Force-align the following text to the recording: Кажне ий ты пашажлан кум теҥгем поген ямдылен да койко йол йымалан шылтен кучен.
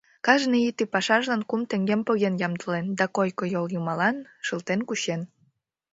Кажне 0.25 0.57
ий 0.67 0.73
ты 0.77 0.83
пашажлан 0.93 1.41
кум 1.49 1.61
теҥгем 1.69 2.01
поген 2.07 2.33
ямдылен 2.47 2.85
да 2.99 3.05
койко 3.15 3.45
йол 3.53 3.67
йымалан 3.73 4.15
шылтен 4.45 4.79
кучен. 4.87 5.21